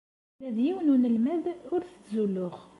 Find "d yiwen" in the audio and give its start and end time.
0.55-0.87